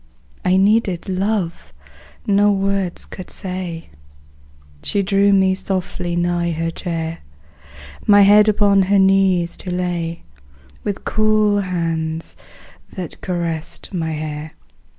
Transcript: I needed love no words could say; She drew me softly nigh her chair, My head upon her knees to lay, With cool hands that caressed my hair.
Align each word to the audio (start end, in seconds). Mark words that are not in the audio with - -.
I 0.43 0.57
needed 0.57 1.07
love 1.07 1.71
no 2.25 2.51
words 2.51 3.05
could 3.05 3.29
say; 3.29 3.91
She 4.81 5.03
drew 5.03 5.31
me 5.31 5.53
softly 5.53 6.15
nigh 6.15 6.53
her 6.53 6.71
chair, 6.71 7.19
My 8.07 8.21
head 8.23 8.49
upon 8.49 8.81
her 8.81 8.97
knees 8.97 9.55
to 9.57 9.69
lay, 9.69 10.23
With 10.83 11.05
cool 11.05 11.59
hands 11.61 12.35
that 12.91 13.21
caressed 13.21 13.93
my 13.93 14.13
hair. 14.13 14.53